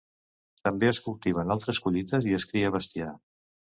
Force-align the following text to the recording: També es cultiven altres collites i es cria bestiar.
També 0.67 0.89
es 0.93 1.01
cultiven 1.09 1.55
altres 1.59 1.85
collites 1.87 2.33
i 2.33 2.37
es 2.43 2.51
cria 2.55 2.77
bestiar. 2.81 3.17